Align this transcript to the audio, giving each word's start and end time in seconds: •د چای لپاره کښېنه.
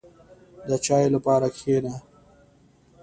•د 0.67 0.69
چای 0.85 1.05
لپاره 1.15 1.47
کښېنه. 1.55 1.93